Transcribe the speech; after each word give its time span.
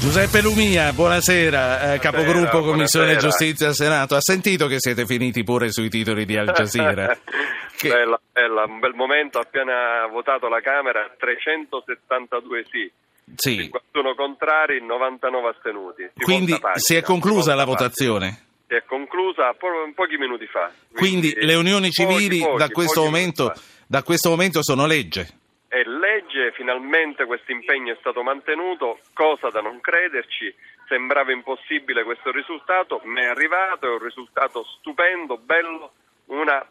Giuseppe 0.00 0.40
Lumia, 0.40 0.92
buonasera, 0.94 1.92
eh, 1.94 1.98
capogruppo 1.98 2.62
Commissione 2.62 3.12
buonasera. 3.12 3.18
Giustizia 3.18 3.68
al 3.68 3.74
Senato. 3.74 4.14
Ha 4.16 4.20
sentito 4.20 4.66
che 4.66 4.76
siete 4.78 5.04
finiti 5.04 5.44
pure 5.44 5.70
sui 5.70 5.90
titoli 5.90 6.24
di 6.24 6.36
Al 6.38 6.46
Jazeera? 6.56 7.18
Che- 7.76 7.88
Bella, 7.88 8.18
bella, 8.32 8.64
un 8.64 8.78
bel 8.78 8.94
momento, 8.94 9.38
appena 9.38 10.06
votato 10.10 10.48
la 10.48 10.60
Camera, 10.62 11.14
372 11.18 12.64
sì, 12.70 12.90
sì, 13.36 13.56
51 13.56 14.14
contrari, 14.14 14.80
99 14.84 15.48
astenuti. 15.48 16.10
Quindi 16.14 16.52
pagina, 16.52 16.72
si 16.76 16.94
è 16.94 17.02
conclusa 17.02 17.54
la 17.54 17.64
votazione? 17.64 18.44
Si 18.68 18.74
è 18.74 18.82
conclusa 18.86 19.52
po- 19.58 19.68
pochi 19.94 20.16
minuti 20.16 20.46
fa. 20.46 20.70
Quindi 20.94 21.34
le 21.38 21.54
unioni 21.54 21.90
civili 21.90 22.38
pochi, 22.40 22.56
da, 22.56 22.68
questo 22.70 23.00
pochi 23.02 23.12
momento, 23.12 23.52
da 23.86 24.02
questo 24.02 24.30
momento 24.30 24.62
sono 24.62 24.86
legge? 24.86 25.28
È 25.70 25.82
legge, 25.84 26.50
finalmente 26.50 27.26
questo 27.26 27.52
impegno 27.52 27.92
è 27.92 27.96
stato 28.00 28.24
mantenuto, 28.24 28.98
cosa 29.14 29.50
da 29.50 29.60
non 29.60 29.80
crederci, 29.80 30.52
sembrava 30.88 31.30
impossibile 31.30 32.02
questo 32.02 32.32
risultato, 32.32 33.00
ma 33.04 33.20
è 33.20 33.26
arrivato, 33.26 33.86
è 33.86 33.90
un 33.90 34.02
risultato 34.02 34.64
stupendo, 34.64 35.38
bello, 35.38 35.92
una 36.26 36.66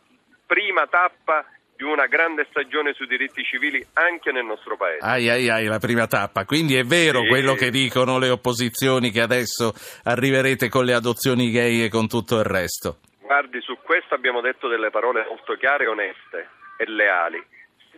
prima 0.46 0.86
tappa 0.88 1.46
di 1.78 1.86
una 1.86 2.08
grande 2.08 2.46
stagione 2.50 2.92
sui 2.92 3.08
diritti 3.08 3.42
civili 3.42 3.82
anche 3.94 4.34
nel 4.34 4.44
nostro 4.44 4.76
paese. 4.76 5.00
Ai 5.06 5.30
ai 5.30 5.50
ai, 5.50 5.66
la 5.68 5.80
prima 5.80 6.06
tappa. 6.06 6.44
Quindi 6.44 6.76
è 6.76 6.84
vero 6.84 7.22
Sì. 7.22 7.28
quello 7.30 7.54
che 7.54 7.70
dicono 7.70 8.20
le 8.20 8.28
opposizioni 8.30 9.12
che 9.12 9.22
adesso 9.22 9.72
arriverete 10.04 10.68
con 10.68 10.84
le 10.84 10.94
adozioni 10.94 11.52
gay 11.52 11.84
e 11.86 11.90
con 11.90 12.10
tutto 12.10 12.38
il 12.38 12.44
resto. 12.44 12.98
Guardi, 13.22 13.62
su 13.62 13.78
questo 13.82 14.14
abbiamo 14.14 14.42
detto 14.42 14.68
delle 14.68 14.90
parole 14.90 15.26
molto 15.30 15.54
chiare, 15.54 15.88
oneste 15.88 16.50
e 16.76 16.84
leali. 16.86 17.42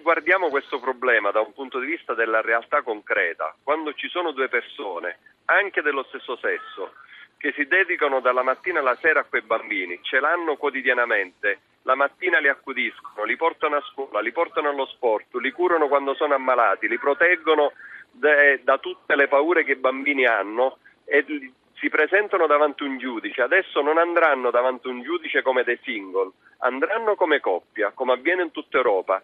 Guardiamo 0.02 0.50
questo 0.50 0.80
problema 0.80 1.30
da 1.30 1.42
un 1.42 1.54
punto 1.54 1.80
di 1.80 1.86
vista 1.86 2.16
della 2.16 2.42
realtà 2.42 2.82
concreta. 2.82 3.56
Quando 3.64 3.94
ci 3.94 4.10
sono 4.10 4.32
due 4.32 4.50
persone, 4.50 5.20
anche 5.46 5.82
dello 5.82 6.04
stesso 6.10 6.38
sesso, 6.38 6.94
che 7.38 7.54
si 7.54 7.66
dedicano 7.68 8.20
dalla 8.20 8.42
mattina 8.42 8.80
alla 8.80 8.98
sera 9.00 9.20
a 9.20 9.24
quei 9.26 9.42
bambini, 9.42 10.00
ce 10.02 10.20
l'hanno 10.20 10.58
quotidianamente, 10.58 11.60
la 11.84 11.96
mattina 11.96 12.40
li 12.40 12.48
accudiscono, 12.48 13.24
li 13.26 13.36
portano 13.36 13.76
a 13.76 13.82
scuola, 13.82 14.22
li 14.22 14.32
portano 14.32 14.70
allo 14.70 14.86
sport, 14.88 15.36
li 15.36 15.52
curano 15.52 15.88
quando 15.88 16.16
sono 16.16 16.34
ammalati, 16.34 16.88
li 16.88 16.98
proteggono 16.98 17.74
de- 18.12 18.62
da 18.64 18.80
tutte 18.80 19.16
le 19.16 19.28
paure 19.28 19.64
che 19.64 19.74
i 19.74 19.76
bambini 19.76 20.26
hanno 20.26 20.80
e 21.06 21.26
si 21.76 21.90
presentano 21.90 22.48
davanti 22.48 22.84
a 22.84 22.88
un 22.88 22.98
giudice. 22.98 23.42
Adesso 23.44 23.82
non 23.82 23.98
andranno 23.98 24.50
davanti 24.50 24.88
a 24.88 24.92
un 24.92 25.04
giudice 25.04 25.42
come 25.44 25.64
dei 25.64 25.80
single, 25.84 26.32
andranno 26.60 27.16
come 27.16 27.40
coppia, 27.40 27.92
come 27.92 28.14
avviene 28.14 28.44
in 28.44 28.52
tutta 28.52 28.78
Europa. 28.78 29.22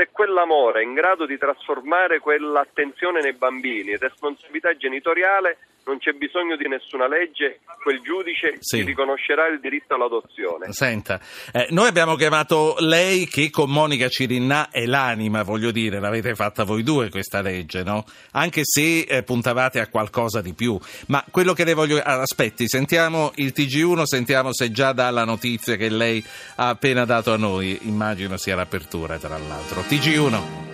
Se 0.00 0.08
quell'amore 0.10 0.80
è 0.80 0.82
in 0.82 0.94
grado 0.94 1.26
di 1.26 1.36
trasformare 1.36 2.20
quell'attenzione 2.20 3.20
nei 3.20 3.34
bambini 3.34 3.90
in 3.90 3.98
responsabilità 3.98 4.74
genitoriale, 4.74 5.58
non 5.90 5.98
c'è 5.98 6.12
bisogno 6.12 6.54
di 6.56 6.68
nessuna 6.68 7.08
legge, 7.08 7.58
quel 7.82 8.00
giudice 8.00 8.58
Sì. 8.60 8.82
riconoscerà 8.82 9.48
il 9.48 9.58
diritto 9.58 9.94
all'adozione. 9.94 10.72
Senta, 10.72 11.18
eh, 11.52 11.66
noi 11.70 11.88
abbiamo 11.88 12.14
chiamato 12.14 12.76
lei 12.78 13.26
che 13.26 13.50
con 13.50 13.70
Monica 13.70 14.08
Cirinnà 14.08 14.70
è 14.70 14.86
l'anima, 14.86 15.42
voglio 15.42 15.72
dire, 15.72 15.98
l'avete 15.98 16.36
fatta 16.36 16.62
voi 16.62 16.84
due 16.84 17.10
questa 17.10 17.40
legge, 17.40 17.82
no? 17.82 18.04
Anche 18.32 18.60
se 18.62 19.00
eh, 19.00 19.24
puntavate 19.24 19.80
a 19.80 19.88
qualcosa 19.88 20.40
di 20.40 20.54
più. 20.54 20.78
Ma 21.08 21.24
quello 21.28 21.52
che 21.54 21.64
le 21.64 21.74
voglio... 21.74 21.98
ah, 21.98 22.20
aspetti, 22.20 22.68
sentiamo 22.68 23.32
il 23.36 23.52
TG1, 23.54 24.04
sentiamo 24.04 24.52
se 24.52 24.70
già 24.70 24.92
dà 24.92 25.10
la 25.10 25.24
notizia 25.24 25.74
che 25.74 25.88
lei 25.88 26.24
ha 26.56 26.68
appena 26.68 27.04
dato 27.04 27.32
a 27.32 27.36
noi. 27.36 27.78
Immagino 27.82 28.36
sia 28.36 28.54
l'apertura, 28.54 29.18
tra 29.18 29.36
l'altro. 29.36 29.80
TG1. 29.80 30.69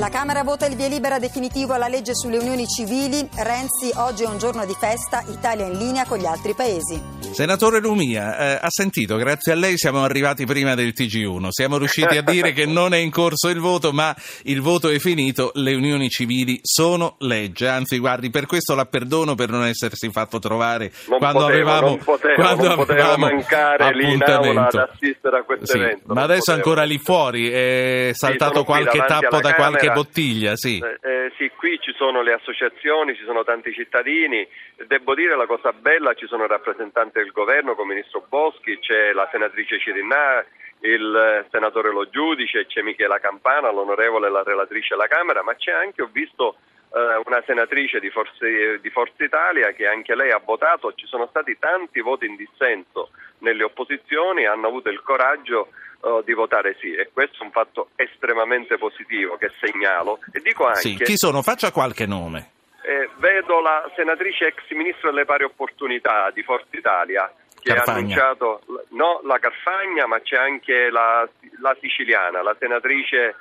La 0.00 0.08
Camera 0.08 0.42
vota 0.42 0.64
il 0.64 0.76
via 0.76 0.88
libera 0.88 1.18
definitivo 1.18 1.74
alla 1.74 1.86
legge 1.86 2.14
sulle 2.14 2.38
unioni 2.38 2.66
civili. 2.66 3.28
Renzi, 3.36 3.92
oggi 3.96 4.22
è 4.22 4.26
un 4.26 4.38
giorno 4.38 4.64
di 4.64 4.74
festa, 4.78 5.22
Italia 5.28 5.66
in 5.66 5.76
linea 5.76 6.06
con 6.06 6.16
gli 6.16 6.24
altri 6.24 6.54
paesi. 6.54 7.18
Senatore 7.32 7.80
Lumia, 7.80 8.36
eh, 8.38 8.58
ha 8.62 8.66
sentito, 8.70 9.16
grazie 9.16 9.52
a 9.52 9.54
lei 9.54 9.76
siamo 9.76 10.02
arrivati 10.02 10.46
prima 10.46 10.74
del 10.74 10.94
TG1, 10.96 11.48
siamo 11.50 11.76
riusciti 11.76 12.16
a 12.16 12.22
dire 12.22 12.52
che 12.52 12.64
non 12.66 12.92
è 12.92 12.96
in 12.96 13.10
corso 13.10 13.48
il 13.50 13.60
voto, 13.60 13.92
ma 13.92 14.16
il 14.44 14.60
voto 14.62 14.88
è 14.88 14.98
finito, 14.98 15.52
le 15.54 15.74
unioni 15.74 16.08
civili 16.08 16.58
sono 16.62 17.14
legge, 17.20 17.68
anzi 17.68 17.98
guardi, 17.98 18.30
per 18.30 18.46
questo 18.46 18.74
la 18.74 18.86
perdono 18.86 19.36
per 19.36 19.50
non 19.50 19.64
essersi 19.64 20.10
fatto 20.10 20.40
trovare 20.40 20.90
Non 21.08 21.18
quando 21.18 21.40
potevo, 21.40 21.70
avevamo, 21.70 21.86
non 21.88 21.98
potevo, 21.98 22.34
quando 22.34 22.66
non 22.66 22.76
potevo 22.76 23.00
avevamo 23.00 23.26
mancare 23.26 23.94
lì 23.94 24.12
in 24.12 24.22
aula 24.22 24.34
appuntamento. 24.34 24.78
ad 24.80 24.88
assistere 24.92 25.38
a 25.38 25.42
questo 25.44 25.66
Sì, 25.66 25.76
evento. 25.76 26.14
Ma 26.14 26.22
adesso 26.22 26.50
è 26.50 26.54
potevo. 26.54 26.56
ancora 26.56 26.82
lì 26.84 26.98
fuori, 26.98 27.48
è 27.50 28.10
saltato 28.14 28.64
qui 28.64 28.74
qualche 28.82 29.04
tappo 29.06 29.40
da 29.40 29.54
qualche 29.54 29.89
Camera. 29.92 30.02
bottiglia, 30.02 30.56
sì. 30.56 30.78
Eh, 30.78 31.08
eh, 31.08 31.32
sì, 31.36 31.50
qui 31.56 31.78
ci 31.80 31.92
sono 31.96 32.22
le 32.22 32.32
associazioni, 32.32 33.14
ci 33.14 33.24
sono 33.24 33.44
tanti 33.44 33.72
cittadini. 33.72 34.46
Devo 34.86 35.14
dire 35.14 35.36
la 35.36 35.46
cosa 35.46 35.72
bella, 35.72 36.14
ci 36.14 36.26
sono 36.26 36.46
rappresentanti 36.46 37.18
del 37.18 37.32
governo 37.32 37.74
come 37.74 37.92
il 37.92 37.98
ministro 37.98 38.24
Boschi, 38.28 38.78
c'è 38.78 39.12
la 39.12 39.28
senatrice 39.30 39.78
Cirinnà, 39.78 40.44
il 40.80 41.46
senatore 41.50 41.90
Lo 41.90 42.08
Giudice, 42.08 42.66
c'è 42.66 42.82
Michela 42.82 43.18
Campana, 43.18 43.70
l'onorevole 43.70 44.30
la 44.30 44.42
relatrice 44.42 44.94
alla 44.94 45.06
Camera, 45.06 45.42
ma 45.42 45.54
c'è 45.54 45.72
anche, 45.72 46.02
ho 46.02 46.08
visto 46.10 46.56
una 46.92 47.42
senatrice 47.46 48.00
di 48.00 48.10
Forza, 48.10 48.44
di 48.80 48.90
Forza 48.90 49.22
Italia 49.24 49.70
che 49.72 49.86
anche 49.86 50.14
lei 50.16 50.30
ha 50.32 50.40
votato, 50.44 50.92
ci 50.94 51.06
sono 51.06 51.26
stati 51.28 51.56
tanti 51.58 52.00
voti 52.00 52.26
in 52.26 52.34
dissenso 52.36 53.10
nelle 53.38 53.62
opposizioni, 53.64 54.44
hanno 54.46 54.66
avuto 54.66 54.88
il 54.90 55.00
coraggio 55.02 55.68
eh, 56.02 56.22
di 56.24 56.32
votare 56.34 56.76
sì 56.80 56.92
e 56.92 57.10
questo 57.12 57.42
è 57.42 57.46
un 57.46 57.52
fatto 57.52 57.90
estremamente 57.96 58.76
positivo 58.76 59.36
che 59.36 59.50
segnalo 59.60 60.18
e 60.32 60.40
dico 60.40 60.66
anche 60.66 60.80
Sì, 60.80 60.96
chi 60.96 61.16
sono? 61.16 61.42
Faccia 61.42 61.70
qualche 61.70 62.06
nome. 62.06 62.50
eh, 62.82 63.08
vedo 63.18 63.60
la 63.60 63.88
senatrice 63.94 64.46
ex 64.46 64.68
ministro 64.70 65.10
delle 65.10 65.24
pari 65.24 65.44
opportunità 65.44 66.30
di 66.32 66.42
Forza 66.42 66.76
Italia 66.76 67.32
che 67.62 67.74
Carfagna. 67.74 67.92
ha 67.92 67.98
annunciato 67.98 68.60
no 68.90 69.20
la 69.24 69.38
Carfagna 69.38 70.06
ma 70.06 70.18
c'è 70.20 70.36
anche 70.36 70.90
la, 70.90 71.28
la 71.60 71.76
siciliana, 71.80 72.42
la 72.42 72.56
senatrice 72.58 73.36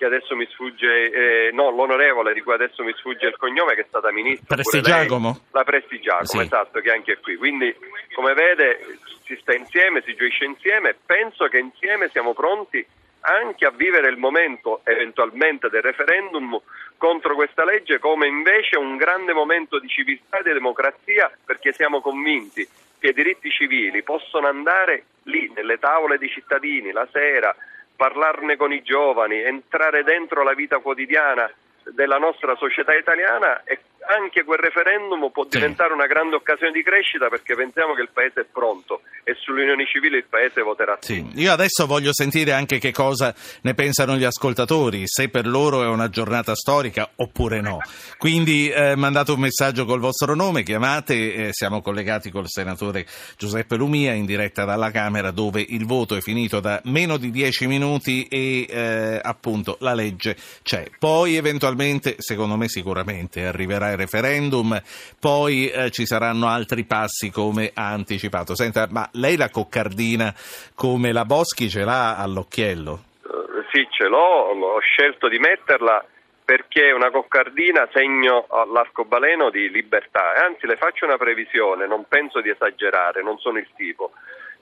che 0.00 0.06
adesso 0.06 0.34
mi 0.34 0.46
sfugge, 0.46 1.10
eh, 1.10 1.50
no 1.52 1.68
l'onorevole 1.68 2.32
di 2.32 2.40
cui 2.40 2.54
adesso 2.54 2.82
mi 2.82 2.94
sfugge 2.96 3.26
il 3.26 3.36
cognome 3.36 3.74
che 3.74 3.82
è 3.82 3.86
stata 3.86 4.10
ministra. 4.10 4.54
Prestigiacomo? 4.54 5.40
La 5.50 5.62
Prestigiacomo, 5.62 6.24
Sì. 6.24 6.38
esatto, 6.40 6.80
che 6.80 6.88
è 6.90 6.94
anche 6.94 7.18
qui. 7.18 7.36
Quindi 7.36 7.76
come 8.14 8.32
vede 8.32 8.80
si 9.26 9.36
sta 9.42 9.54
insieme, 9.54 10.00
si 10.06 10.14
gioisce 10.14 10.46
insieme, 10.46 10.96
penso 11.04 11.48
che 11.48 11.58
insieme 11.58 12.08
siamo 12.08 12.32
pronti 12.32 12.82
anche 13.20 13.66
a 13.66 13.70
vivere 13.70 14.08
il 14.08 14.16
momento 14.16 14.80
eventualmente 14.84 15.68
del 15.68 15.82
referendum 15.82 16.58
contro 16.96 17.34
questa 17.34 17.66
legge 17.66 17.98
come 17.98 18.26
invece 18.26 18.78
un 18.78 18.96
grande 18.96 19.34
momento 19.34 19.78
di 19.78 19.88
civiltà 19.88 20.38
e 20.38 20.42
di 20.44 20.54
democrazia 20.54 21.30
perché 21.44 21.74
siamo 21.74 22.00
convinti 22.00 22.66
che 22.98 23.08
i 23.08 23.12
diritti 23.12 23.50
civili 23.50 24.02
possono 24.02 24.46
andare 24.46 25.04
lì 25.24 25.52
nelle 25.54 25.78
tavole 25.78 26.16
dei 26.16 26.30
cittadini 26.30 26.90
la 26.92 27.06
sera, 27.12 27.54
parlarne 28.00 28.56
con 28.56 28.72
i 28.72 28.80
giovani, 28.80 29.42
entrare 29.42 30.02
dentro 30.04 30.42
la 30.42 30.54
vita 30.54 30.78
quotidiana 30.78 31.52
della 31.84 32.16
nostra 32.16 32.56
società 32.56 32.94
italiana 32.94 33.62
e 33.64 33.78
anche 34.06 34.44
quel 34.44 34.58
referendum 34.58 35.30
può 35.30 35.44
diventare 35.44 35.92
una 35.92 36.06
grande 36.06 36.36
occasione 36.36 36.72
di 36.72 36.82
crescita 36.82 37.28
perché 37.28 37.54
pensiamo 37.54 37.94
che 37.94 38.02
il 38.02 38.10
Paese 38.12 38.40
è 38.42 38.46
pronto 38.50 39.02
e 39.24 39.34
sulle 39.38 39.62
unioni 39.62 39.84
civili 39.86 40.16
il 40.16 40.24
Paese 40.28 40.62
voterà 40.62 40.98
sì. 41.00 41.24
Io 41.34 41.52
adesso 41.52 41.86
voglio 41.86 42.12
sentire 42.12 42.52
anche 42.52 42.78
che 42.78 42.92
cosa 42.92 43.34
ne 43.62 43.74
pensano 43.74 44.16
gli 44.16 44.24
ascoltatori, 44.24 45.02
se 45.04 45.28
per 45.28 45.46
loro 45.46 45.82
è 45.82 45.86
una 45.86 46.08
giornata 46.08 46.54
storica 46.54 47.10
oppure 47.16 47.60
no. 47.60 47.78
Quindi 48.16 48.70
eh, 48.70 48.96
mandate 48.96 49.32
un 49.32 49.40
messaggio 49.40 49.84
col 49.84 50.00
vostro 50.00 50.34
nome, 50.34 50.62
chiamate, 50.62 51.34
eh, 51.34 51.48
siamo 51.52 51.82
collegati 51.82 52.30
col 52.30 52.48
senatore 52.48 53.06
Giuseppe 53.36 53.76
Lumia 53.76 54.12
in 54.12 54.24
diretta 54.24 54.64
dalla 54.64 54.90
Camera 54.90 55.30
dove 55.30 55.64
il 55.66 55.86
voto 55.86 56.16
è 56.16 56.20
finito 56.20 56.60
da 56.60 56.80
meno 56.84 57.16
di 57.16 57.30
dieci 57.30 57.66
minuti 57.66 58.26
e 58.28 58.66
eh, 58.68 59.20
appunto 59.22 59.76
la 59.80 59.94
legge 59.94 60.36
c'è. 60.62 60.88
Poi 60.98 61.36
eventualmente, 61.36 62.16
secondo 62.18 62.56
me 62.56 62.68
sicuramente, 62.68 63.44
arriverà 63.44 63.89
il 63.90 63.96
referendum, 63.96 64.80
poi 65.18 65.68
eh, 65.68 65.90
ci 65.90 66.06
saranno 66.06 66.48
altri 66.48 66.84
passi 66.84 67.30
come 67.30 67.70
ha 67.74 67.90
anticipato. 67.90 68.54
Senta, 68.54 68.86
ma 68.90 69.08
lei 69.12 69.36
la 69.36 69.50
coccardina 69.50 70.34
come 70.74 71.12
la 71.12 71.24
Boschi 71.24 71.68
ce 71.68 71.84
l'ha 71.84 72.16
all'occhiello? 72.16 73.04
Eh, 73.22 73.64
sì, 73.72 73.86
ce 73.90 74.06
l'ho, 74.06 74.16
ho 74.16 74.80
scelto 74.80 75.28
di 75.28 75.38
metterla 75.38 76.04
perché 76.50 76.88
è 76.88 76.92
una 76.92 77.12
coccardina 77.12 77.88
segno 77.92 78.46
all'arcobaleno 78.48 79.50
di 79.50 79.70
libertà. 79.70 80.34
E 80.34 80.40
Anzi, 80.40 80.66
le 80.66 80.76
faccio 80.76 81.04
una 81.04 81.16
previsione, 81.16 81.86
non 81.86 82.06
penso 82.08 82.40
di 82.40 82.50
esagerare, 82.50 83.22
non 83.22 83.38
sono 83.38 83.58
il 83.58 83.68
tipo, 83.76 84.10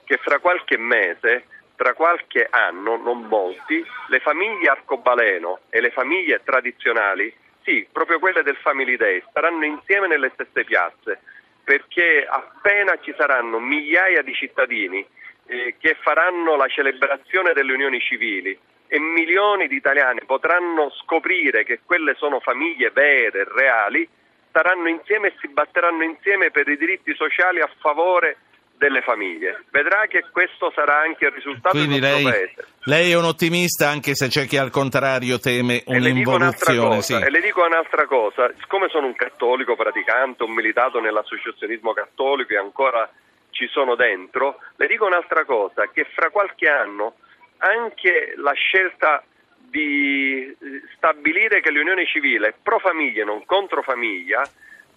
che 0.03 0.17
fra 0.17 0.37
qualche 0.37 0.77
mese, 0.77 1.45
tra 1.75 1.95
qualche 1.95 2.47
anno, 2.47 2.95
non 2.95 3.21
molti, 3.23 3.83
le 4.09 4.19
famiglie 4.19 4.69
arcobaleno 4.69 5.61
e 5.69 5.81
le 5.81 5.89
famiglie 5.89 6.41
tradizionali, 6.43 7.33
sì, 7.69 7.87
proprio 7.91 8.17
quelle 8.17 8.41
del 8.41 8.57
Family 8.57 8.97
Day, 8.97 9.21
staranno 9.29 9.63
insieme 9.63 10.07
nelle 10.07 10.31
stesse 10.33 10.63
piazze, 10.63 11.19
perché 11.63 12.25
appena 12.27 12.97
ci 12.99 13.13
saranno 13.15 13.59
migliaia 13.59 14.23
di 14.23 14.33
cittadini 14.33 15.05
eh, 15.45 15.75
che 15.77 15.95
faranno 16.01 16.55
la 16.55 16.67
celebrazione 16.67 17.53
delle 17.53 17.73
unioni 17.73 17.99
civili 17.99 18.57
e 18.87 18.99
milioni 18.99 19.67
di 19.67 19.75
italiani 19.75 20.21
potranno 20.25 20.89
scoprire 21.03 21.63
che 21.63 21.81
quelle 21.85 22.15
sono 22.15 22.39
famiglie 22.39 22.89
vere, 22.89 23.47
reali, 23.47 24.07
staranno 24.49 24.87
insieme 24.87 25.27
e 25.27 25.33
si 25.39 25.47
batteranno 25.47 26.03
insieme 26.03 26.49
per 26.49 26.67
i 26.67 26.75
diritti 26.75 27.13
sociali 27.13 27.61
a 27.61 27.69
favore 27.79 28.37
delle 28.79 29.01
famiglie. 29.01 29.65
Vedrà 29.69 30.07
che 30.07 30.25
questo 30.31 30.71
sarà 30.73 31.01
anche 31.01 31.25
il 31.25 31.31
risultato 31.31 31.77
Quindi 31.77 31.99
del 31.99 32.09
nostro 32.09 32.29
lei, 32.29 32.47
paese. 32.47 32.67
Lei 32.89 33.11
è 33.11 33.15
un 33.15 33.23
ottimista 33.25 33.87
anche 33.87 34.15
se 34.15 34.27
c'è 34.27 34.45
chi 34.47 34.57
al 34.57 34.71
contrario 34.71 35.37
teme 35.39 35.83
E 35.83 35.99
le, 35.99 36.11
dico 36.11 36.31
un'altra 36.33 36.71
un'involuzione. 36.73 36.95
cosa, 36.95 37.17
Sì. 37.19 37.23
e 37.23 37.29
le 37.29 37.41
dico 37.41 37.63
un'altra 37.63 38.05
cosa, 38.07 38.51
siccome 38.59 38.89
sono 38.89 39.05
un 39.05 39.15
cattolico 39.15 39.75
praticante, 39.75 40.43
ho 40.43 40.47
militato 40.47 40.99
nell'associazionismo 40.99 41.93
cattolico 41.93 42.53
e 42.53 42.57
ancora 42.57 43.07
ci 43.51 43.67
sono 43.67 43.95
dentro, 43.95 44.57
le 44.77 44.87
dico 44.87 45.05
un'altra 45.05 45.45
cosa, 45.45 45.87
che 45.93 46.05
fra 46.15 46.29
qualche 46.31 46.67
anno 46.67 47.13
anche 47.59 48.33
la 48.37 48.53
scelta 48.53 49.23
di 49.55 50.55
stabilire 50.95 51.61
che 51.61 51.69
l'unione 51.71 52.05
civile 52.07 52.47
è 52.49 52.53
pro 52.61 52.79
famiglia 52.79 53.21
e 53.21 53.25
non 53.25 53.45
contro 53.45 53.83
famiglia 53.83 54.41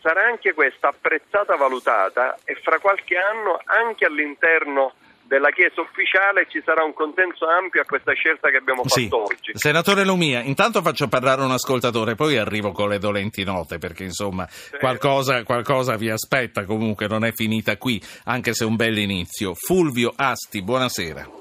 sarà 0.01 0.25
anche 0.25 0.55
questa 0.55 0.89
apprezzata, 0.89 1.57
valutata 1.57 2.39
e 2.45 2.55
fra 2.63 2.79
qualche 2.79 3.17
anno 3.19 3.61
anche 3.65 4.07
all'interno 4.07 4.95
della 5.23 5.51
Chiesa 5.51 5.81
ufficiale 5.81 6.47
ci 6.51 6.61
sarà 6.65 6.85
un 6.85 6.93
consenso 6.93 7.47
ampio 7.47 7.81
a 7.81 7.85
questa 7.85 8.13
scelta 8.13 8.51
che 8.51 8.57
abbiamo 8.57 8.83
Sì. 8.87 9.05
fatto 9.05 9.23
oggi. 9.23 9.53
Senatore 9.55 10.05
Lumia, 10.05 10.41
intanto 10.41 10.83
faccio 10.83 11.09
parlare 11.09 11.43
un 11.43 11.51
ascoltatore, 11.51 12.15
poi 12.15 12.37
arrivo 12.37 12.73
con 12.73 12.89
le 12.89 12.99
dolenti 12.99 13.45
note, 13.45 13.79
perché 13.79 14.05
insomma 14.05 14.47
qualcosa, 14.79 15.43
qualcosa 15.45 15.97
vi 15.97 16.11
aspetta, 16.11 16.65
comunque 16.65 17.07
non 17.07 17.25
è 17.25 17.33
finita 17.33 17.77
qui, 17.77 18.01
anche 18.25 18.53
se 18.53 18.65
è 18.65 18.67
un 18.67 18.77
bel 18.77 18.99
inizio. 18.99 19.55
Fulvio 19.55 20.13
Asti, 20.15 20.63
buonasera. 20.63 21.41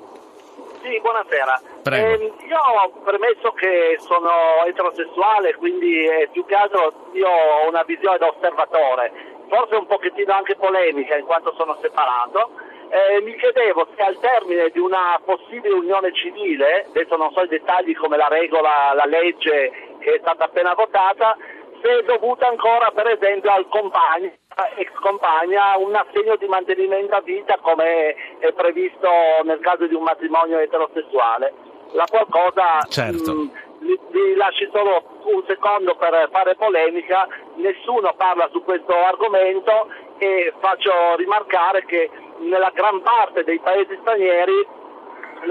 Sì, 0.82 1.00
buonasera. 1.00 1.62
Prego. 1.84 2.08
Ehm, 2.08 2.22
io 2.48 2.58
ho 2.58 3.02
premesso 3.04 3.52
che 3.54 3.98
sono 4.00 4.66
eterosessuale, 4.68 5.56
quindi 5.56 6.06
eh, 6.06 6.30
più 6.32 6.46
che 6.46 6.56
altro 6.56 7.12
io 7.14 7.28
ho 7.28 7.68
una 7.70 7.84
visione 7.84 8.18
da 8.18 8.28
osservatore, 8.28 9.12
forse 9.48 9.76
un 9.76 9.86
pochettino 9.86 10.34
anche 10.34 10.56
polemica 10.56 11.16
in 11.18 11.26
quanto 11.26 11.54
sono 11.56 11.78
separato. 11.82 12.52
Eh, 12.94 13.22
mi 13.22 13.34
chiedevo 13.38 13.88
se 13.96 14.04
al 14.04 14.20
termine 14.20 14.70
di 14.70 14.80
una 14.80 15.18
possibile 15.24 15.74
unione 15.74 16.12
civile, 16.14 16.88
adesso 16.90 17.16
non 17.16 17.32
so 17.32 17.42
i 17.42 17.48
dettagli 17.48 17.96
come 17.96 18.18
la 18.18 18.28
regola, 18.28 18.92
la 18.94 19.06
legge 19.06 19.72
che 20.00 20.16
è 20.16 20.20
stata 20.20 20.44
appena 20.44 20.74
votata, 20.74 21.38
se 21.82 22.00
è 22.00 22.04
dovuta 22.04 22.50
ancora 22.50 22.92
per 22.92 23.08
esempio 23.08 23.50
al 23.50 23.70
compagno, 23.70 24.34
ex 24.76 24.92
compagna, 25.00 25.78
un 25.78 25.96
assegno 25.96 26.36
di 26.36 26.48
mantenimento 26.48 27.16
a 27.16 27.22
vita 27.22 27.58
come 27.62 28.14
è 28.40 28.52
previsto 28.52 29.10
nel 29.44 29.60
caso 29.62 29.88
di 29.88 29.96
un 29.96 30.04
matrimonio 30.04 30.60
eterosessuale. 30.60 31.54
La 31.94 32.06
qual 32.10 32.26
cosa 32.30 32.80
Certo. 32.90 33.32
mh, 33.34 33.52
vi, 33.80 33.98
vi 34.10 34.36
lasci 34.36 34.70
solo 34.74 35.22
un 35.28 35.42
secondo 35.48 35.96
per 35.96 36.28
fare 36.30 36.56
polemica, 36.56 37.26
nessuno 37.56 38.14
parla 38.18 38.50
su 38.52 38.62
questo 38.66 38.94
argomento 38.94 39.88
e 40.18 40.54
faccio 40.60 41.16
rimarcare 41.16 41.86
che 41.86 42.10
nella 42.42 42.72
gran 42.74 43.02
parte 43.02 43.44
dei 43.44 43.60
paesi 43.60 43.98
stranieri 44.02 44.80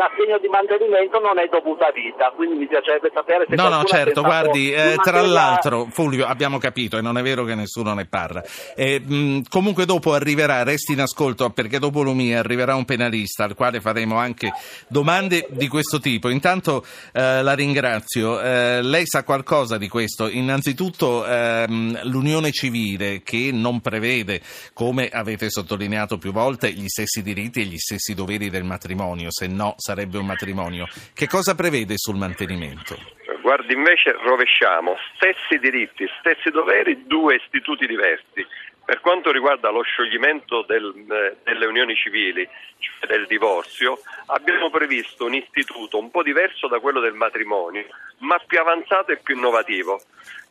l'assegno 0.01 0.39
di 0.39 0.49
mantenimento 0.49 1.21
non 1.21 1.39
è 1.39 1.47
dovuto 1.53 1.85
a 1.85 1.93
vita, 1.93 2.33
quindi 2.35 2.57
mi 2.57 2.67
piacerebbe 2.67 3.11
sapere 3.13 3.45
se 3.47 3.55
No, 3.55 3.69
no, 3.69 3.85
certo, 3.85 4.23
guardi, 4.23 4.73
eh, 4.73 4.97
tra 5.03 5.21
l'altro, 5.21 5.89
Fulvio, 5.91 6.25
abbiamo 6.25 6.57
capito 6.57 6.97
e 6.97 7.03
non 7.03 7.19
è 7.19 7.23
vero 7.23 7.45
che 7.45 7.55
nessuno 7.55 7.93
ne 7.93 8.07
parla. 8.07 8.43
Eh, 8.75 8.99
mh, 8.99 9.43
comunque 9.51 9.85
dopo 9.85 10.15
arriverà, 10.15 10.63
resti 10.63 10.93
in 10.93 11.01
ascolto 11.01 11.51
perché 11.51 11.79
dopo 11.79 12.03
Lumia 12.03 12.39
arriverà 12.39 12.75
un 12.75 12.87
penalista 12.87 13.45
al 13.45 13.55
quale 13.55 13.81
faremo 13.81 14.17
anche 14.17 14.53
domande 14.89 15.47
di 15.51 15.69
questo 15.69 16.01
tipo. 16.01 16.31
Intanto 16.31 16.83
eh, 17.13 17.43
la 17.43 17.53
ringrazio. 17.53 18.41
Eh, 18.41 18.81
lei 18.83 19.05
sa 19.05 19.23
qualcosa 19.23 19.77
di 19.77 19.89
questo? 19.89 20.29
Innanzitutto 20.29 21.27
ehm, 21.27 22.01
l'unione 22.05 22.53
civile 22.53 23.21
che 23.23 23.51
non 23.53 23.81
prevede, 23.81 24.41
come 24.73 25.09
avete 25.09 25.51
sottolineato 25.51 26.17
più 26.17 26.33
volte, 26.33 26.73
gli 26.73 26.89
stessi 26.89 27.23
diritti 27.23 27.61
e 27.61 27.65
gli 27.65 27.77
stessi 27.77 28.15
doveri 28.15 28.49
del 28.49 28.65
matrimonio, 28.65 29.29
se 29.31 29.47
no 29.47 29.75
sarebbe 29.77 29.90
un 30.19 30.27
matrimonio. 30.27 30.87
Che 31.15 31.27
cosa 31.27 31.55
prevede 31.55 31.97
sul 31.97 32.17
mantenimento? 32.17 32.97
Guardi, 33.43 33.75
invece 33.75 34.13
rovesciamo 34.13 34.97
stessi 35.15 35.59
diritti, 35.59 36.07
stessi 36.21 36.51
doveri, 36.51 37.07
due 37.07 37.37
istituti 37.37 37.87
diversi. 37.87 38.47
Per 38.85 39.01
quanto 39.01 39.31
riguarda 39.31 39.71
lo 39.71 39.83
scioglimento 39.83 40.65
del- 40.67 40.95
eh, 41.11 41.37
delle 41.45 41.67
unioni 41.67 41.95
civili, 41.95 42.49
cioè 42.79 43.09
del 43.09 43.27
divorzio, 43.27 44.01
abbiamo 44.27 44.69
previsto 44.71 45.27
un 45.27 45.35
istituto 45.35 45.99
un 45.99 46.11
po' 46.11 46.23
diverso 46.23 46.67
da 46.67 46.81
quello 46.81 47.01
del 47.01 47.15
matrimonio, 47.15 47.87
ma 48.19 48.39
più 48.45 48.59
avanzato 48.59 49.13
e 49.13 49.19
più 49.19 49.37
innovativo. 49.37 50.01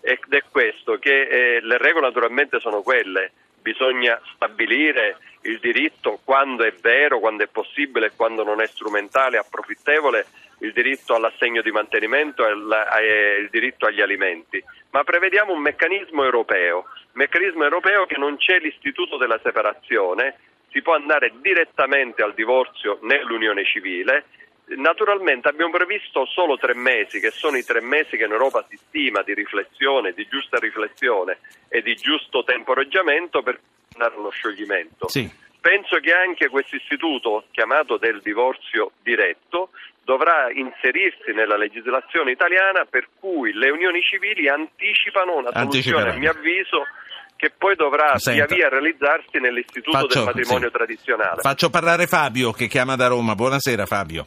Ed 0.02 0.20
è 0.30 0.44
questo 0.50 0.98
che 1.00 1.22
eh, 1.28 1.60
le 1.62 1.78
regole 1.78 2.08
naturalmente 2.08 2.60
sono 2.60 2.82
quelle, 2.82 3.32
bisogna 3.62 4.20
stabilire 4.34 5.18
il 5.50 5.60
diritto 5.60 6.20
quando 6.24 6.64
è 6.64 6.72
vero, 6.72 7.20
quando 7.20 7.44
è 7.44 7.48
possibile 7.48 8.12
quando 8.16 8.44
non 8.44 8.62
è 8.62 8.68
strumentale, 8.68 9.38
approfittevole, 9.38 10.28
il 10.60 10.74
diritto 10.74 11.16
all'assegno 11.16 11.62
di 11.62 11.72
mantenimento 11.72 12.46
il, 12.46 12.88
e 13.02 13.38
il 13.42 13.50
diritto 13.50 13.86
agli 13.86 14.02
alimenti, 14.02 14.64
ma 14.92 15.04
prevediamo 15.04 15.54
un 15.54 15.62
meccanismo 15.62 16.24
europeo, 16.24 16.86
meccanismo 17.14 17.64
europeo 17.64 18.06
che 18.06 18.18
non 18.18 18.38
c'è 18.38 18.60
l'istituto 18.60 19.18
della 19.18 19.40
separazione, 19.42 20.38
si 20.70 20.82
può 20.82 20.94
andare 20.94 21.34
direttamente 21.42 22.22
al 22.22 22.34
divorzio 22.34 23.00
nell'unione 23.02 23.66
civile. 23.66 24.26
Naturalmente 24.70 25.48
abbiamo 25.48 25.72
previsto 25.72 26.28
solo 26.28 26.58
tre 26.58 26.76
mesi, 26.76 27.20
che 27.20 27.32
sono 27.32 27.58
i 27.58 27.64
tre 27.64 27.82
mesi 27.82 28.18
che 28.18 28.26
in 28.26 28.32
Europa 28.32 28.64
si 28.70 28.78
stima 28.78 29.24
di 29.24 29.34
riflessione, 29.34 30.14
di 30.14 30.28
giusta 30.30 30.60
riflessione 30.60 31.40
e 31.70 31.82
di 31.82 31.96
giusto 31.96 32.44
temporeggiamento 32.44 33.42
per 33.42 33.60
andare 34.00 34.16
allo 34.16 34.30
scioglimento. 34.30 35.10
Sì. 35.10 35.30
Penso 35.60 35.98
che 36.00 36.14
anche 36.14 36.48
questo 36.48 36.78
istituto 36.78 37.44
chiamato 37.52 37.98
del 37.98 38.22
divorzio 38.24 38.92
diretto 39.04 39.72
dovrà 40.04 40.50
inserirsi 40.52 41.34
nella 41.36 41.58
legislazione 41.58 42.32
italiana 42.32 42.86
per 42.90 43.10
cui 43.20 43.52
le 43.54 43.70
unioni 43.70 44.02
civili 44.02 44.48
anticipano 44.48 45.36
una 45.38 45.52
soluzione, 45.52 46.12
a 46.12 46.18
mio 46.18 46.32
avviso, 46.32 46.88
che 47.36 47.52
poi 47.56 47.76
dovrà 47.76 48.18
Senta. 48.18 48.46
via 48.46 48.56
via 48.56 48.70
realizzarsi 48.70 49.38
nell'istituto 49.40 49.98
Faccio- 49.98 50.24
del 50.24 50.24
matrimonio 50.24 50.68
sì. 50.70 50.74
tradizionale. 50.74 51.42
Faccio 51.42 51.70
parlare 51.70 52.08
Fabio 52.08 52.52
che 52.52 52.68
chiama 52.68 52.96
da 52.96 53.08
Roma. 53.08 53.36
Buonasera 53.36 53.86
Fabio. 53.86 54.26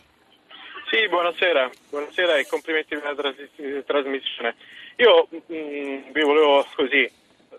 Sì, 0.91 1.09
buonasera, 1.09 1.71
buonasera 1.89 2.37
e 2.37 2.47
complimenti 2.47 2.95
per 2.97 3.05
la 3.05 3.15
tras- 3.15 3.85
trasmissione. 3.87 4.55
Io 4.97 5.27
mm, 5.33 6.13
vi 6.13 6.21
volevo 6.21 6.67
così, 6.77 7.11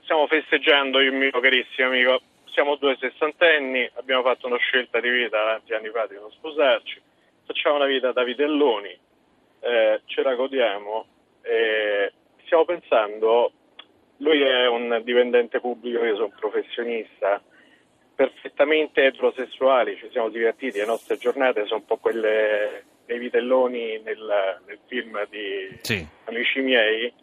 stiamo 0.04 0.28
festeggiando 0.28 1.00
io 1.00 1.12
e 1.12 1.14
il 1.14 1.18
mio 1.18 1.40
carissimo 1.40 1.88
amico, 1.88 2.22
siamo 2.46 2.76
due 2.76 2.96
sessantenni, 3.00 3.90
abbiamo 3.96 4.22
fatto 4.22 4.48
una 4.48 4.58
scelta 4.58 5.00
di 5.00 5.10
vita 5.10 5.44
tanti 5.44 5.74
anni 5.74 5.90
fa 5.90 6.06
di 6.08 6.16
non 6.16 6.32
sposarci, 6.32 7.02
facciamo 7.46 7.76
una 7.76 7.86
vita 7.86 8.12
da 8.12 8.24
vitelloni, 8.24 8.98
eh, 9.62 10.02
ce 10.06 10.22
la 10.22 10.36
godiamo 10.36 11.06
e 11.42 12.12
stiamo 12.46 12.66
pensando, 12.66 13.52
lui 14.18 14.42
è 14.42 14.68
un 14.68 15.02
dipendente 15.04 15.60
pubblico, 15.60 16.04
io 16.04 16.16
sono 16.16 16.26
un 16.26 16.36
professionista, 16.40 17.42
perfettamente 18.16 19.06
eterosessuali, 19.06 19.98
ci 19.98 20.10
siamo 20.12 20.30
divertiti, 20.30 20.78
le 20.78 20.86
nostre 20.86 21.18
giornate 21.18 21.66
sono 21.66 21.80
un 21.80 21.86
po' 21.86 21.98
quelle 21.98 22.84
dei 23.06 23.18
vitelloni 23.18 24.00
nel, 24.04 24.62
nel 24.66 24.80
film 24.88 25.26
di 25.30 25.78
Sì. 25.82 26.06
Amici 26.26 26.62
miei. 26.62 27.14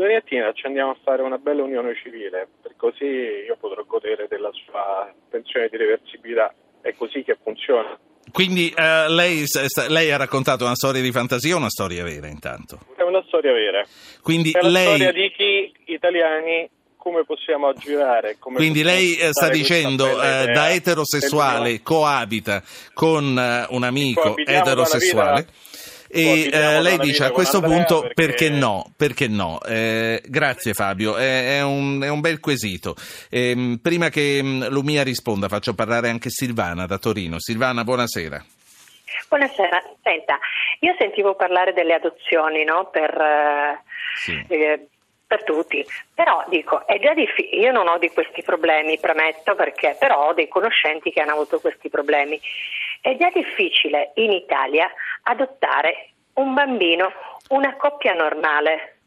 Domani 0.00 0.18
mattina 0.18 0.50
ci 0.54 0.64
andiamo 0.64 0.92
a 0.92 0.96
fare 1.04 1.20
una 1.20 1.36
bella 1.36 1.62
unione 1.62 1.94
civile, 1.94 2.48
per 2.62 2.72
così 2.78 3.04
io 3.04 3.54
potrò 3.60 3.84
godere 3.84 4.28
della 4.30 4.48
sua 4.50 5.12
pensione 5.28 5.68
di 5.68 5.76
reversibilità. 5.76 6.54
È 6.80 6.94
così 6.96 7.22
che 7.22 7.36
funziona. 7.42 7.98
Quindi 8.32 8.72
eh, 8.74 9.10
lei, 9.10 9.44
lei 9.88 10.10
ha 10.10 10.16
raccontato 10.16 10.64
una 10.64 10.74
storia 10.74 11.02
di 11.02 11.12
fantasia 11.12 11.54
o 11.54 11.58
una 11.58 11.68
storia 11.68 12.02
vera 12.02 12.28
intanto? 12.28 12.78
È 12.96 13.02
una 13.02 13.22
storia 13.26 13.52
vera. 13.52 13.84
Quindi 14.22 14.52
È 14.52 14.62
la 14.62 14.68
lei, 14.68 14.86
storia 14.86 15.12
di 15.12 15.30
chi 15.36 15.74
italiani 15.92 16.70
come 16.96 17.24
possiamo 17.26 17.68
aggirare. 17.68 18.36
Come 18.38 18.56
quindi 18.56 18.82
lei 18.82 19.16
eh, 19.16 19.32
sta 19.32 19.50
dicendo 19.50 20.06
eh, 20.22 20.46
da 20.46 20.70
eterosessuale 20.70 21.82
coabita 21.82 22.62
con 22.94 23.38
eh, 23.38 23.66
un 23.68 23.82
amico 23.82 24.34
eterosessuale. 24.34 25.46
E 26.12 26.50
eh, 26.52 26.80
lei 26.82 26.98
dice 26.98 27.24
a 27.24 27.30
questo 27.30 27.58
Andrea 27.58 27.76
punto 27.76 28.00
perché- 28.00 28.14
perché 28.14 28.48
no? 28.50 28.92
Perché 28.96 29.28
no? 29.28 29.60
Eh, 29.62 30.20
grazie 30.26 30.74
Fabio, 30.74 31.16
è, 31.16 31.58
è 31.58 31.62
un, 31.62 32.00
è 32.02 32.08
un 32.08 32.20
bel 32.20 32.40
quesito. 32.40 32.96
Ehm, 33.30 33.78
prima 33.80 34.08
che 34.08 34.40
mm, 34.42 34.64
Lumia 34.70 35.04
risponda 35.04 35.48
faccio 35.48 35.74
parlare 35.74 36.08
anche 36.08 36.28
Silvana 36.30 36.86
da 36.86 36.98
Torino. 36.98 37.36
Silvana, 37.38 37.84
buonasera. 37.84 38.44
Buonasera, 39.28 39.82
senta, 40.02 40.38
io 40.80 40.94
sentivo 40.98 41.34
parlare 41.36 41.72
delle 41.72 41.94
adozioni 41.94 42.64
no? 42.64 42.88
per, 42.90 43.10
eh, 43.10 43.82
Sì. 44.16 44.44
eh, 44.48 44.88
per 45.26 45.44
tutti, 45.44 45.84
però 46.12 46.44
dico, 46.48 46.84
è 46.86 46.98
già 46.98 47.14
difficile, 47.14 47.62
io 47.62 47.70
non 47.70 47.86
ho 47.86 47.98
di 47.98 48.08
questi 48.08 48.42
problemi, 48.42 48.98
premetto, 48.98 49.54
perché 49.54 49.96
però 49.98 50.28
ho 50.28 50.32
dei 50.34 50.48
conoscenti 50.48 51.12
che 51.12 51.20
hanno 51.20 51.32
avuto 51.34 51.60
questi 51.60 51.88
problemi. 51.88 52.40
È 53.00 53.16
già 53.16 53.30
difficile 53.32 54.12
in 54.16 54.30
Italia 54.30 54.86
adottare 55.22 56.10
un 56.34 56.52
bambino, 56.52 57.08
una 57.48 57.74
coppia 57.76 58.12
normale. 58.12 58.98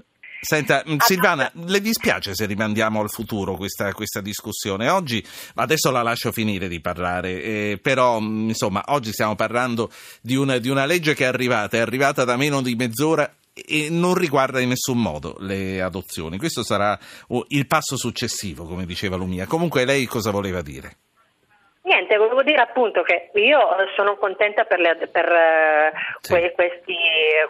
Senta, 0.42 0.84
Silvana, 0.98 1.50
le 1.68 1.80
dispiace 1.80 2.34
se 2.34 2.46
rimandiamo 2.46 3.00
al 3.00 3.10
futuro 3.10 3.56
questa, 3.56 3.94
questa 3.94 4.20
discussione? 4.20 4.90
Oggi, 4.90 5.24
adesso 5.56 5.92
la 5.92 6.02
lascio 6.02 6.32
finire 6.32 6.68
di 6.68 6.82
parlare, 6.82 7.42
eh, 7.42 7.80
però 7.82 8.20
insomma, 8.20 8.84
oggi 8.88 9.14
stiamo 9.14 9.36
parlando 9.36 9.90
di 10.22 10.36
una, 10.36 10.58
di 10.58 10.70
una 10.70 10.86
legge 10.86 11.14
che 11.14 11.24
è 11.24 11.28
arrivata, 11.28 11.78
è 11.78 11.80
arrivata 11.80 12.26
da 12.26 12.36
meno 12.36 12.62
di 12.62 12.76
mezz'ora 12.76 13.32
e 13.54 13.88
non 13.90 14.16
riguarda 14.16 14.60
in 14.60 14.70
nessun 14.70 14.98
modo 15.00 15.36
le 15.40 15.82
adozioni. 15.82 16.38
Questo 16.40 16.64
sarà 16.64 17.00
il 17.50 17.68
passo 17.68 17.96
successivo, 17.96 18.66
come 18.66 18.86
diceva 18.86 19.16
Lumia. 19.16 19.46
Comunque 19.46 19.86
lei 19.86 20.08
cosa 20.08 20.32
voleva 20.32 20.62
dire? 20.62 20.98
Niente, 21.86 22.16
volevo 22.16 22.44
dire 22.44 22.62
appunto 22.62 23.02
che 23.02 23.30
io 23.34 23.60
sono 23.98 24.16
contenta 24.16 24.63
per, 24.63 24.80
le, 24.80 24.96
per 25.12 25.25
uh, 25.25 26.18
sì. 26.22 26.52
questi, 26.56 26.96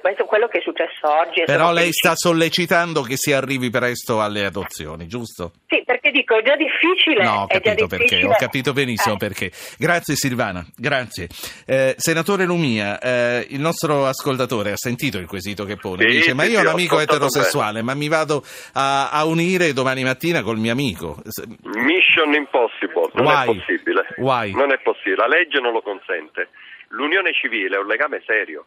questo, 0.01 0.25
quello 0.25 0.47
che 0.47 0.57
è 0.57 0.61
successo 0.61 1.07
oggi. 1.07 1.43
Però 1.45 1.67
lei 1.67 1.91
felice. 1.91 1.99
sta 1.99 2.15
sollecitando 2.15 3.03
che 3.03 3.15
si 3.15 3.31
arrivi 3.31 3.69
presto 3.69 4.21
alle 4.21 4.43
adozioni, 4.43 5.05
giusto? 5.05 5.51
Sì, 5.67 5.83
perché 5.85 6.09
dico, 6.09 6.35
è 6.35 6.41
già 6.41 6.55
difficile. 6.55 7.23
No, 7.23 7.43
ho 7.43 7.45
capito 7.45 7.85
perché, 7.85 8.25
ho 8.25 8.35
capito 8.35 8.73
benissimo 8.73 9.13
eh. 9.13 9.17
perché. 9.19 9.51
Grazie 9.77 10.15
Silvana, 10.15 10.65
grazie. 10.75 11.27
Eh, 11.67 11.93
senatore 11.97 12.45
Lumia, 12.45 12.97
eh, 12.97 13.45
il 13.49 13.59
nostro 13.59 14.07
ascoltatore 14.07 14.71
ha 14.71 14.77
sentito 14.77 15.19
il 15.19 15.27
quesito 15.27 15.63
che 15.63 15.75
pone, 15.75 16.09
sì, 16.09 16.17
dice, 16.17 16.33
ma 16.33 16.45
io 16.45 16.57
ho 16.57 16.61
un 16.61 16.67
amico 16.69 16.99
eterosessuale, 16.99 17.81
bene. 17.81 17.85
ma 17.85 17.93
mi 17.93 18.07
vado 18.07 18.43
a, 18.73 19.11
a, 19.11 19.25
unire 19.25 19.73
domani 19.73 20.03
mattina 20.03 20.41
col 20.41 20.57
mio 20.57 20.71
amico. 20.71 21.21
Mission 21.61 22.33
impossible, 22.33 23.11
non 23.13 23.27
Why? 23.27 23.43
è 23.43 23.45
possibile. 23.45 24.05
Why? 24.23 24.53
Non 24.53 24.71
è 24.71 24.79
possibile, 24.79 25.15
la 25.15 25.27
legge 25.27 25.59
non 25.59 25.73
lo 25.73 25.81
consente. 25.81 26.49
L'unione 26.89 27.33
civile 27.33 27.75
è 27.75 27.79
un 27.79 27.87
legame 27.87 28.21
serio. 28.25 28.65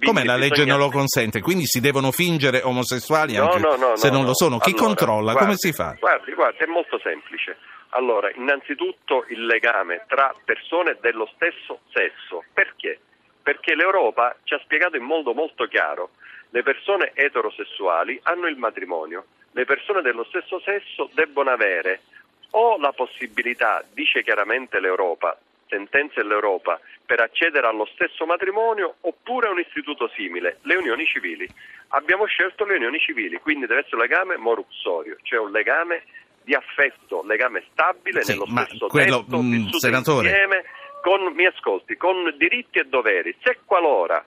Come 0.00 0.24
la 0.24 0.36
legge 0.36 0.64
non 0.64 0.78
lo 0.78 0.90
consente? 0.90 1.40
Quindi 1.40 1.66
si 1.66 1.80
devono 1.80 2.12
fingere 2.12 2.62
omosessuali 2.62 3.34
no, 3.36 3.50
anche 3.50 3.58
no, 3.58 3.74
no, 3.74 3.96
se 3.96 4.10
non 4.10 4.24
lo 4.24 4.34
sono? 4.34 4.58
Chi 4.58 4.70
allora, 4.70 4.84
controlla? 4.84 5.32
Guardi, 5.32 5.40
Come 5.40 5.54
si 5.56 5.72
fa? 5.72 5.96
Guardi, 5.98 6.32
guardi, 6.34 6.58
è 6.58 6.66
molto 6.66 6.98
semplice. 7.00 7.56
Allora, 7.90 8.30
innanzitutto 8.34 9.24
il 9.28 9.44
legame 9.44 10.04
tra 10.06 10.32
persone 10.44 10.98
dello 11.00 11.28
stesso 11.34 11.80
sesso. 11.92 12.44
Perché? 12.52 13.00
Perché 13.42 13.74
l'Europa 13.74 14.36
ci 14.44 14.54
ha 14.54 14.60
spiegato 14.62 14.96
in 14.96 15.04
modo 15.04 15.34
molto 15.34 15.66
chiaro 15.66 16.10
le 16.50 16.62
persone 16.62 17.12
eterosessuali 17.14 18.18
hanno 18.22 18.46
il 18.46 18.56
matrimonio, 18.56 19.26
le 19.52 19.64
persone 19.64 20.00
dello 20.02 20.24
stesso 20.24 20.60
sesso 20.60 21.10
debbono 21.12 21.50
avere 21.50 22.00
o 22.50 22.78
la 22.78 22.92
possibilità, 22.92 23.84
dice 23.92 24.22
chiaramente 24.22 24.80
l'Europa, 24.80 25.38
sentenze 25.68 26.22
dell'Europa, 26.22 26.80
per 27.04 27.20
accedere 27.20 27.66
allo 27.66 27.86
stesso 27.92 28.26
matrimonio 28.26 28.96
oppure 29.00 29.48
a 29.48 29.50
un 29.50 29.60
istituto 29.60 30.10
simile, 30.14 30.58
le 30.62 30.76
unioni 30.76 31.04
civili. 31.06 31.48
Abbiamo 31.88 32.26
scelto 32.26 32.64
le 32.64 32.76
unioni 32.76 32.98
civili, 32.98 33.38
quindi 33.38 33.66
deve 33.66 33.80
essere 33.80 33.96
un 33.96 34.02
legame 34.02 34.36
moruxorio, 34.36 35.16
cioè 35.22 35.38
un 35.38 35.50
legame 35.50 36.04
di 36.42 36.54
affetto, 36.54 37.22
legame 37.26 37.64
stabile 37.70 38.22
sì, 38.22 38.32
nello 38.32 38.46
stesso 38.46 38.86
quello, 38.86 39.24
tetto, 39.24 39.42
mh, 39.42 39.70
senatore. 39.72 40.28
insieme, 40.28 40.64
con, 41.02 41.32
mi 41.34 41.46
ascolti, 41.46 41.96
con 41.96 42.34
diritti 42.36 42.78
e 42.78 42.84
doveri. 42.84 43.36
Se 43.42 43.58
qualora, 43.64 44.24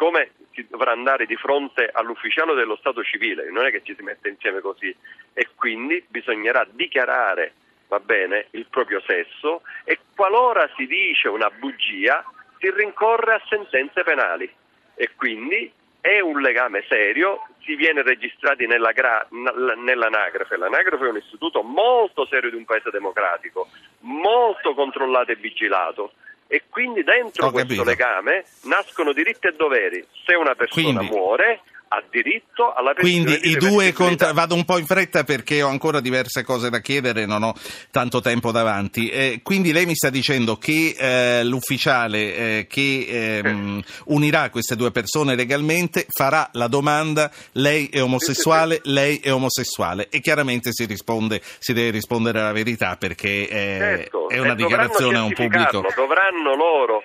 siccome 0.00 0.30
si 0.54 0.66
dovrà 0.66 0.92
andare 0.92 1.26
di 1.26 1.36
fronte 1.36 1.90
all'ufficiale 1.92 2.54
dello 2.54 2.76
Stato 2.76 3.04
civile, 3.04 3.50
non 3.50 3.66
è 3.66 3.70
che 3.70 3.82
ci 3.84 3.94
si 3.94 4.02
mette 4.02 4.30
insieme 4.30 4.60
così, 4.60 4.94
e 5.34 5.48
quindi 5.54 6.02
bisognerà 6.08 6.66
dichiarare 6.70 7.52
va 7.88 8.00
bene, 8.00 8.46
il 8.52 8.66
proprio 8.70 9.02
sesso 9.04 9.62
e 9.84 9.98
qualora 10.14 10.70
si 10.76 10.86
dice 10.86 11.28
una 11.28 11.50
bugia 11.50 12.24
si 12.58 12.70
rincorre 12.70 13.34
a 13.34 13.42
sentenze 13.48 14.02
penali 14.04 14.50
e 14.94 15.10
quindi 15.16 15.70
è 16.00 16.20
un 16.20 16.40
legame 16.40 16.84
serio, 16.88 17.46
si 17.62 17.74
viene 17.74 18.02
registrati 18.02 18.66
nella 18.66 18.92
gra- 18.92 19.26
nell'anagrafe. 19.28 20.56
L'anagrafe 20.56 21.04
è 21.04 21.10
un 21.10 21.16
istituto 21.16 21.62
molto 21.62 22.26
serio 22.26 22.48
di 22.48 22.56
un 22.56 22.64
paese 22.64 22.90
democratico, 22.90 23.68
molto 24.00 24.72
controllato 24.72 25.32
e 25.32 25.36
vigilato 25.36 26.12
e 26.52 26.64
quindi 26.68 27.04
dentro 27.04 27.52
questo 27.52 27.84
legame 27.84 28.44
nascono 28.62 29.12
diritti 29.12 29.46
e 29.46 29.52
doveri. 29.52 30.04
Se 30.26 30.34
una 30.34 30.56
persona 30.56 30.98
quindi... 30.98 31.14
muore 31.14 31.60
ha 31.92 32.02
diritto 32.08 32.72
alla 32.72 32.92
Quindi 32.94 33.48
i 33.48 33.56
due 33.56 33.92
contra... 33.92 34.32
vado 34.32 34.54
un 34.54 34.64
po' 34.64 34.78
in 34.78 34.86
fretta 34.86 35.24
perché 35.24 35.60
ho 35.60 35.68
ancora 35.68 35.98
diverse 35.98 36.44
cose 36.44 36.70
da 36.70 36.78
chiedere 36.78 37.26
non 37.26 37.42
ho 37.42 37.54
tanto 37.90 38.20
tempo 38.20 38.52
davanti. 38.52 39.08
Eh, 39.08 39.40
quindi 39.42 39.72
lei 39.72 39.86
mi 39.86 39.96
sta 39.96 40.08
dicendo 40.08 40.56
che 40.56 40.94
eh, 40.96 41.44
l'ufficiale 41.44 42.34
eh, 42.36 42.66
che 42.68 43.40
ehm, 43.42 43.82
unirà 44.04 44.50
queste 44.50 44.76
due 44.76 44.92
persone 44.92 45.34
legalmente 45.34 46.06
farà 46.08 46.48
la 46.52 46.68
domanda 46.68 47.28
lei 47.52 47.88
è 47.88 48.00
omosessuale, 48.00 48.76
sì, 48.76 48.80
sì, 48.84 48.88
sì. 48.88 48.94
lei 48.94 49.18
è 49.18 49.32
omosessuale 49.32 50.08
e 50.10 50.20
chiaramente 50.20 50.70
si 50.72 50.84
risponde, 50.84 51.40
si 51.58 51.72
deve 51.72 51.90
rispondere 51.90 52.40
la 52.40 52.52
verità 52.52 52.96
perché 52.96 53.48
certo, 53.50 54.28
è 54.28 54.38
una 54.38 54.54
dichiarazione 54.54 55.18
a 55.18 55.24
un 55.24 55.32
pubblico. 55.32 55.84
Dovranno 55.96 56.54
loro 56.54 57.02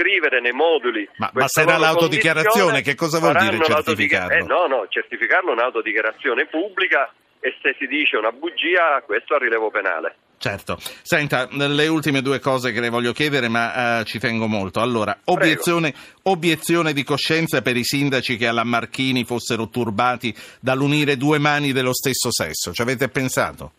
scrivere 0.00 0.40
nei 0.40 0.52
moduli. 0.52 1.06
Ma 1.16 1.30
basterà 1.32 1.76
l'autodichiarazione, 1.76 2.80
che 2.80 2.94
cosa 2.94 3.18
vuol 3.18 3.36
dire 3.36 3.62
certificarlo? 3.62 4.34
Eh, 4.34 4.42
no, 4.42 4.66
no, 4.66 4.86
certificarlo 4.88 5.50
è 5.50 5.52
un'autodichiarazione 5.52 6.46
pubblica 6.46 7.12
e 7.42 7.56
se 7.62 7.74
si 7.78 7.86
dice 7.86 8.16
una 8.16 8.32
bugia 8.32 9.02
questo 9.04 9.34
ha 9.34 9.38
rilevo 9.38 9.70
penale. 9.70 10.16
Certo. 10.40 10.78
Senta, 11.02 11.48
le 11.50 11.86
ultime 11.86 12.22
due 12.22 12.38
cose 12.38 12.72
che 12.72 12.80
le 12.80 12.88
voglio 12.88 13.12
chiedere, 13.12 13.48
ma 13.48 13.98
uh, 14.00 14.04
ci 14.04 14.18
tengo 14.18 14.46
molto. 14.46 14.80
Allora, 14.80 15.18
obiezione, 15.24 15.92
obiezione, 16.22 16.94
di 16.94 17.04
coscienza 17.04 17.60
per 17.60 17.76
i 17.76 17.84
sindaci 17.84 18.38
che 18.38 18.46
alla 18.46 18.64
Marchini 18.64 19.24
fossero 19.24 19.68
turbati 19.68 20.34
dall'unire 20.58 21.18
due 21.18 21.38
mani 21.38 21.72
dello 21.72 21.92
stesso 21.92 22.32
sesso. 22.32 22.72
Ci 22.72 22.80
avete 22.80 23.10
pensato? 23.10 23.72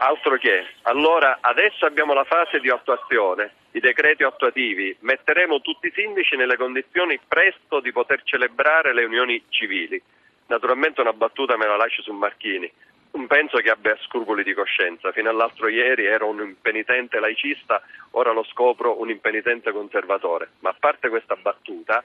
Altro 0.00 0.36
che. 0.36 0.64
Allora, 0.82 1.38
adesso 1.40 1.84
abbiamo 1.84 2.12
la 2.12 2.22
fase 2.22 2.60
di 2.60 2.70
attuazione, 2.70 3.54
i 3.72 3.80
decreti 3.80 4.22
attuativi. 4.22 4.96
Metteremo 5.00 5.60
tutti 5.60 5.88
i 5.88 5.92
sindaci 5.92 6.36
nelle 6.36 6.56
condizioni 6.56 7.18
presto 7.26 7.80
di 7.80 7.90
poter 7.90 8.22
celebrare 8.22 8.94
le 8.94 9.04
unioni 9.04 9.42
civili. 9.48 10.00
Naturalmente 10.46 11.00
una 11.00 11.12
battuta 11.12 11.56
me 11.56 11.66
la 11.66 11.76
lascio 11.76 12.02
su 12.02 12.12
Marchini. 12.12 12.70
Non 13.10 13.26
penso 13.26 13.58
che 13.58 13.70
abbia 13.70 13.98
scrupoli 14.02 14.44
di 14.44 14.54
coscienza. 14.54 15.10
Fino 15.10 15.30
all'altro 15.30 15.66
ieri 15.66 16.06
ero 16.06 16.28
un 16.28 16.42
impenitente 16.42 17.18
laicista, 17.18 17.82
ora 18.12 18.30
lo 18.30 18.44
scopro 18.44 19.00
un 19.00 19.10
impenitente 19.10 19.72
conservatore. 19.72 20.50
Ma 20.60 20.70
a 20.70 20.76
parte 20.78 21.08
questa 21.08 21.34
battuta, 21.34 22.04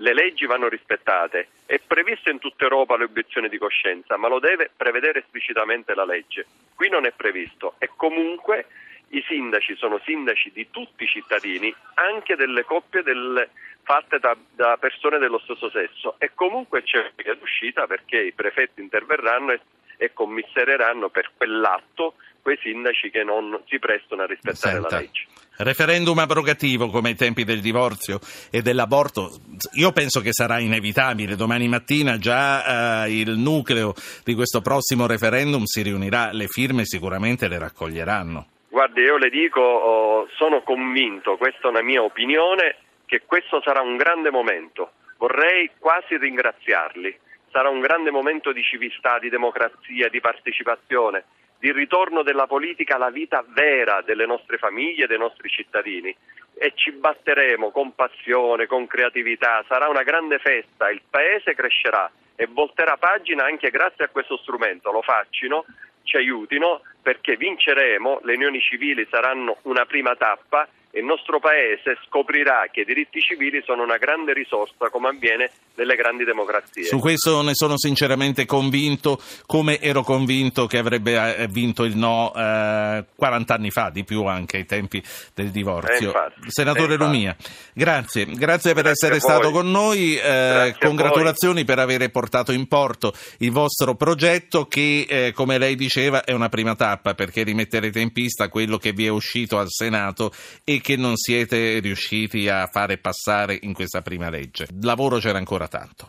le 0.00 0.14
leggi 0.14 0.46
vanno 0.46 0.68
rispettate. 0.68 1.48
È 1.66 1.78
prevista 1.78 2.30
in 2.30 2.38
tutta 2.38 2.64
Europa 2.64 2.96
l'obiezione 2.96 3.48
di 3.48 3.58
coscienza, 3.58 4.16
ma 4.16 4.28
lo 4.28 4.38
deve 4.38 4.70
prevedere 4.74 5.20
esplicitamente 5.20 5.94
la 5.94 6.04
legge. 6.04 6.46
Qui 6.74 6.88
non 6.88 7.06
è 7.06 7.12
previsto 7.12 7.74
e 7.78 7.90
comunque 7.96 8.66
i 9.08 9.24
sindaci 9.26 9.76
sono 9.76 10.00
sindaci 10.04 10.52
di 10.52 10.68
tutti 10.70 11.04
i 11.04 11.06
cittadini, 11.06 11.74
anche 11.94 12.36
delle 12.36 12.64
coppie 12.64 13.02
del, 13.02 13.48
fatte 13.82 14.18
da, 14.18 14.36
da, 14.54 14.76
persone 14.78 15.18
dello 15.18 15.38
stesso 15.38 15.68
sesso 15.70 16.14
e 16.18 16.30
comunque 16.34 16.82
c'è 16.82 17.12
d'uscita 17.38 17.86
perché 17.86 18.18
i 18.20 18.32
prefetti 18.32 18.80
interverranno 18.80 19.52
e, 19.52 19.60
e 19.96 20.12
commissereranno 20.12 21.08
per 21.08 21.32
quell'atto 21.36 22.14
quei 22.40 22.58
sindaci 22.62 23.10
che 23.10 23.22
non 23.24 23.60
si 23.66 23.78
prestano 23.78 24.22
a 24.22 24.26
rispettare 24.26 24.80
Senta. 24.80 24.88
la 24.88 24.98
legge. 25.00 25.26
Referendum 25.62 26.18
abrogativo 26.18 26.88
come 26.88 27.10
ai 27.10 27.14
tempi 27.14 27.44
del 27.44 27.60
divorzio 27.60 28.18
e 28.50 28.62
dell'aborto, 28.62 29.28
io 29.74 29.92
penso 29.92 30.22
che 30.22 30.32
sarà 30.32 30.58
inevitabile. 30.58 31.36
Domani 31.36 31.68
mattina 31.68 32.16
già 32.16 33.04
eh, 33.04 33.20
il 33.20 33.36
nucleo 33.36 33.92
di 34.24 34.32
questo 34.32 34.62
prossimo 34.62 35.06
referendum 35.06 35.64
si 35.64 35.82
riunirà, 35.82 36.30
le 36.32 36.46
firme 36.46 36.86
sicuramente 36.86 37.46
le 37.46 37.58
raccoglieranno. 37.58 38.46
Guardi, 38.70 39.02
io 39.02 39.18
le 39.18 39.28
dico, 39.28 39.60
oh, 39.60 40.28
sono 40.38 40.62
convinto, 40.62 41.36
questa 41.36 41.68
è 41.68 41.70
una 41.70 41.82
mia 41.82 42.02
opinione, 42.02 42.76
che 43.04 43.24
questo 43.26 43.60
sarà 43.62 43.82
un 43.82 43.98
grande 43.98 44.30
momento. 44.30 44.92
Vorrei 45.18 45.72
quasi 45.78 46.16
ringraziarli. 46.16 47.14
Sarà 47.52 47.68
un 47.68 47.80
grande 47.80 48.10
momento 48.10 48.52
di 48.52 48.62
civiltà, 48.62 49.18
di 49.18 49.28
democrazia, 49.28 50.08
di 50.08 50.20
partecipazione 50.20 51.24
di 51.60 51.70
ritorno 51.72 52.22
della 52.22 52.46
politica 52.46 52.96
alla 52.96 53.10
vita 53.10 53.44
vera 53.46 54.00
delle 54.00 54.24
nostre 54.24 54.56
famiglie 54.56 55.06
dei 55.06 55.18
nostri 55.18 55.50
cittadini. 55.50 56.14
E 56.54 56.72
ci 56.74 56.90
batteremo 56.90 57.70
con 57.70 57.94
passione, 57.94 58.66
con 58.66 58.86
creatività, 58.86 59.62
sarà 59.68 59.88
una 59.88 60.02
grande 60.02 60.38
festa, 60.38 60.90
il 60.90 61.02
Paese 61.08 61.54
crescerà 61.54 62.10
e 62.34 62.46
volterà 62.46 62.96
pagina 62.96 63.44
anche 63.44 63.70
grazie 63.70 64.04
a 64.04 64.08
questo 64.08 64.38
strumento, 64.38 64.90
lo 64.90 65.02
faccino, 65.02 65.64
ci 66.02 66.16
aiutino 66.16 66.80
perché 67.02 67.36
vinceremo, 67.36 68.20
le 68.22 68.34
unioni 68.34 68.60
civili 68.60 69.06
saranno 69.10 69.58
una 69.62 69.84
prima 69.84 70.16
tappa 70.16 70.66
e 70.90 71.00
il 71.00 71.04
nostro 71.04 71.38
Paese 71.38 71.98
scoprirà 72.06 72.68
che 72.70 72.80
i 72.80 72.84
diritti 72.84 73.20
civili 73.20 73.62
sono 73.62 73.82
una 73.82 73.96
grande 73.96 74.32
risorsa 74.32 74.88
come 74.88 75.08
avviene 75.08 75.50
delle 75.80 75.96
grandi 75.96 76.24
democrazie. 76.24 76.84
Su 76.84 76.98
questo 76.98 77.40
ne 77.40 77.54
sono 77.54 77.78
sinceramente 77.78 78.44
convinto, 78.44 79.18
come 79.46 79.80
ero 79.80 80.02
convinto 80.02 80.66
che 80.66 80.76
avrebbe 80.76 81.36
eh, 81.36 81.48
vinto 81.48 81.84
il 81.84 81.96
no 81.96 82.34
eh, 82.36 83.06
40 83.16 83.54
anni 83.54 83.70
fa, 83.70 83.88
di 83.88 84.04
più 84.04 84.24
anche 84.26 84.58
ai 84.58 84.66
tempi 84.66 85.02
del 85.32 85.48
divorzio. 85.48 85.96
Eh, 85.96 86.04
infatti, 86.04 86.40
Senatore 86.48 86.94
eh. 86.94 86.96
Lumia, 86.98 87.34
grazie, 87.72 88.26
grazie 88.26 88.74
per 88.74 88.82
Grazie 88.84 89.08
essere 89.08 89.20
stato 89.20 89.50
con 89.50 89.70
noi, 89.70 90.18
eh, 90.18 90.76
congratulazioni 90.78 91.64
per 91.64 91.78
aver 91.78 92.10
portato 92.10 92.52
in 92.52 92.66
porto 92.66 93.14
il 93.38 93.50
vostro 93.50 93.94
progetto 93.94 94.66
che, 94.66 95.06
eh, 95.08 95.32
come 95.32 95.56
lei 95.56 95.76
diceva, 95.76 96.24
è 96.24 96.32
una 96.32 96.50
prima 96.50 96.74
tappa 96.74 97.14
perché 97.14 97.42
rimetterete 97.42 98.00
in 98.00 98.12
pista 98.12 98.48
quello 98.48 98.76
che 98.76 98.92
vi 98.92 99.06
è 99.06 99.08
uscito 99.08 99.58
al 99.58 99.68
Senato 99.70 100.30
e 100.62 100.82
che 100.82 100.96
non 100.96 101.16
siete 101.16 101.78
riusciti 101.78 102.50
a 102.50 102.68
fare 102.70 102.98
passare 102.98 103.58
in 103.62 103.72
questa 103.72 104.02
prima 104.02 104.28
legge. 104.28 104.66
Lavoro 104.82 105.18
c'era 105.18 105.38
ancora 105.38 105.68
tanto. 105.70 106.06